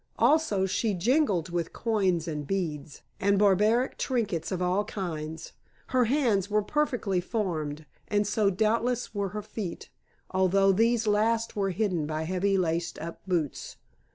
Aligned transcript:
Also 0.17 0.65
she 0.65 0.95
jingled 0.95 1.49
with 1.49 1.73
coins 1.73 2.27
and 2.27 2.47
beads 2.47 3.03
and 3.19 3.37
barbaric 3.37 3.99
trinkets 3.99 4.51
of 4.51 4.59
all 4.59 4.83
kinds. 4.83 5.53
Her 5.89 6.05
hands 6.05 6.49
were 6.49 6.63
perfectly 6.63 7.21
formed, 7.21 7.85
and 8.07 8.25
so 8.25 8.49
doubtless 8.49 9.13
were 9.13 9.29
her 9.29 9.43
feet, 9.43 9.89
although 10.31 10.71
these 10.71 11.05
last 11.05 11.55
were 11.55 11.69
hidden 11.69 12.07
by 12.07 12.23
heavy 12.23 12.57
laced 12.57 12.97
up 12.97 13.21
boots. 13.27 13.75